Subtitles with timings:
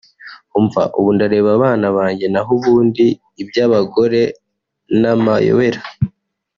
[0.59, 3.05] umva ubu ndareba abana banjye naho ubundi
[3.41, 4.21] ibyabagore
[5.01, 5.81] namayobera